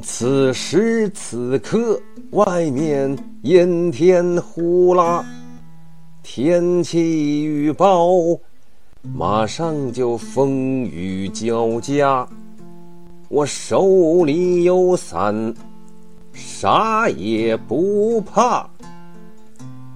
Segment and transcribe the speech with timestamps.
[0.00, 2.00] 此时此刻，
[2.30, 5.24] 外面烟天呼啦，
[6.22, 8.08] 天气预报
[9.02, 12.26] 马上就风雨交加。
[13.28, 15.52] 我手里有伞，
[16.32, 18.68] 啥也不怕，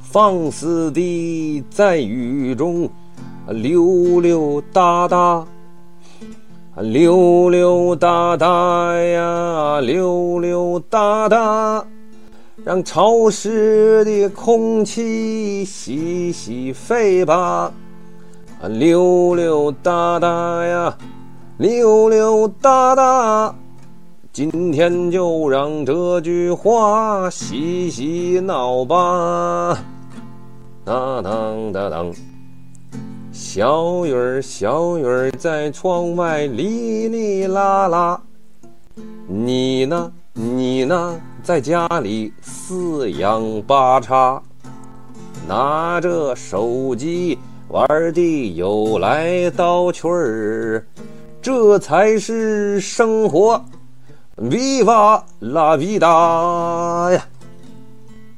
[0.00, 2.88] 放肆地在雨中
[3.48, 5.46] 溜溜达达。
[6.76, 11.84] 溜溜达达呀，溜溜达达，
[12.64, 17.72] 让潮湿的空气洗洗肺吧。
[18.68, 20.96] 溜溜达达呀，
[21.58, 23.54] 溜溜达达，
[24.32, 29.78] 今天就让这句话洗洗脑吧。
[30.84, 32.33] 当当当当。
[33.36, 38.22] 小雨儿，小雨儿在窗外哩哩啦啦。
[39.26, 40.12] 你呢？
[40.34, 41.20] 你呢？
[41.42, 44.40] 在家里四仰八叉，
[45.48, 47.36] 拿着手机
[47.68, 50.86] 玩的有来倒去儿，
[51.42, 53.60] 这才是生活。
[54.36, 57.26] Viva la vida 呀！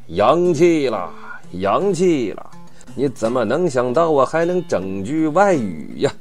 [0.06, 1.10] 洋气了，
[1.53, 2.50] 洋气了。
[2.95, 6.11] 你怎么能想到我还能整句外语呀？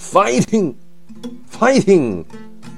[0.00, 2.24] Fighting，fighting，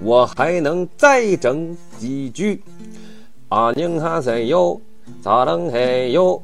[0.02, 2.62] 我还能再整几句。
[3.48, 4.80] 阿宁哈塞哟，
[5.22, 6.42] 咋能嘿哟？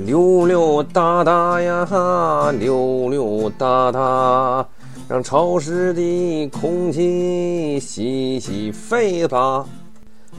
[0.00, 4.66] 溜溜达达呀，溜溜达达，
[5.06, 9.66] 让潮湿的空气洗洗肺吧。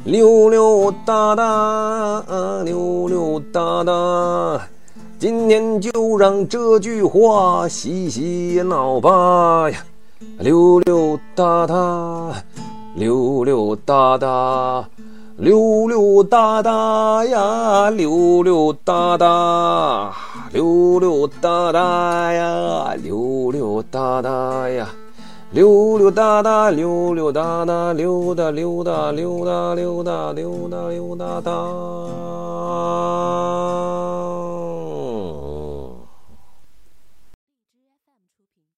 [0.03, 2.24] 溜溜达达，
[2.63, 4.68] 溜溜达达，
[5.19, 9.78] 今天就让这句话洗洗脑吧呀。
[10.40, 12.34] 溜溜达达，
[12.96, 14.86] 溜溜达达。
[15.39, 20.13] 溜溜达达呀，溜溜达达，
[20.51, 24.89] 溜溜达达呀，溜溜达达呀，
[25.51, 31.51] 溜溜达达，溜溜达达，溜达溜达溜达溜达溜达溜达达。